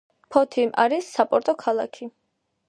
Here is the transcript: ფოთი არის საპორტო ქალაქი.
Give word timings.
ფოთი 0.35 0.63
არის 0.83 1.11
საპორტო 1.19 1.55
ქალაქი. 1.65 2.11